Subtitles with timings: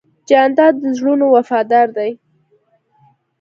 [0.29, 2.11] جانداد د زړونو وفادار دی.